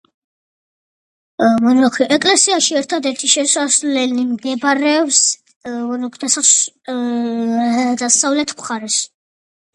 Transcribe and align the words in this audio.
ეკლესიაში 2.15 2.77
ერთადერთი 2.81 3.29
შესასვლელი 3.33 4.25
მდებარეობს 4.31 5.21
დასავლეთ 8.05 8.57
მხარეს. 8.65 9.01